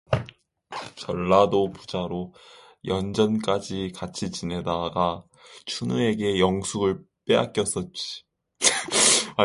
전라도 0.95 1.69
부자로 1.71 2.33
연전까지 2.85 3.91
같이 3.93 4.31
지내다가 4.31 5.23
춘우에게 5.67 6.39
영숙을 6.39 7.03
빼앗겼었지. 7.27 8.23